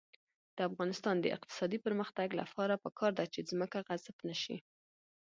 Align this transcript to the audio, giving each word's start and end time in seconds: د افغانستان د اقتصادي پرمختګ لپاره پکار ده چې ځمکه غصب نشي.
د 0.55 0.57
افغانستان 0.69 1.15
د 1.21 1.25
اقتصادي 1.35 1.77
پرمختګ 1.85 2.27
لپاره 2.41 2.81
پکار 2.83 3.11
ده 3.19 3.25
چې 3.33 3.47
ځمکه 3.51 3.77
غصب 3.87 4.15
نشي. 4.27 4.57